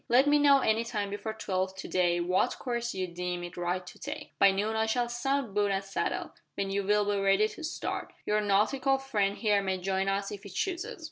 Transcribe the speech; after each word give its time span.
"Let 0.09 0.25
me 0.25 0.39
know 0.39 0.61
any 0.61 0.83
time 0.83 1.11
before 1.11 1.33
twelve 1.35 1.75
to 1.75 1.87
day 1.87 2.19
what 2.19 2.57
course 2.57 2.95
you 2.95 3.05
deem 3.05 3.43
it 3.43 3.55
right 3.55 3.85
to 3.85 3.99
take. 3.99 4.33
By 4.39 4.49
noon 4.49 4.75
I 4.75 4.87
shall 4.87 5.07
sound 5.07 5.53
boot 5.53 5.69
and 5.69 5.83
saddle, 5.83 6.33
when 6.55 6.71
you 6.71 6.83
will 6.83 7.05
be 7.05 7.21
ready 7.21 7.47
to 7.49 7.63
start. 7.63 8.11
Your 8.25 8.41
nautical 8.41 8.97
friend 8.97 9.37
here 9.37 9.61
may 9.61 9.77
join 9.77 10.07
us 10.09 10.31
if 10.31 10.41
he 10.41 10.49
chooses." 10.49 10.99